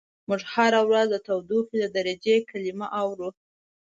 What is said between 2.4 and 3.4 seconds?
کلمه اورو.